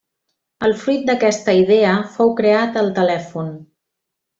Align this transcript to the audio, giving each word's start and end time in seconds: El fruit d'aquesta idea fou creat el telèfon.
El 0.67 0.73
fruit 0.83 1.03
d'aquesta 1.11 1.55
idea 1.59 1.93
fou 2.17 2.35
creat 2.43 2.83
el 2.87 2.93
telèfon. 3.01 3.57